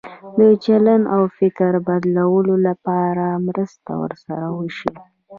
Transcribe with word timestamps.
د 0.37 0.39
چلند 0.65 1.05
او 1.15 1.23
فکر 1.37 1.71
بدلولو 1.87 2.55
لپاره 2.67 3.25
مرسته 3.47 3.91
ورسره 4.03 4.47
وشي. 4.57 4.91